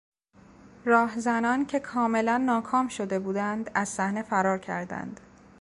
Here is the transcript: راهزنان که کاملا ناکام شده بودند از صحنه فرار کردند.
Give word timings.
راهزنان 0.85 1.65
که 1.65 1.79
کاملا 1.79 2.37
ناکام 2.37 2.87
شده 2.87 3.19
بودند 3.19 3.71
از 3.73 3.89
صحنه 3.89 4.21
فرار 4.23 4.57
کردند. 4.59 5.19